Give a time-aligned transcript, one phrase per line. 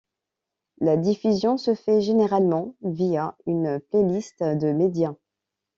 [0.79, 5.13] La diffusion se fait généralement via une playlist de médias.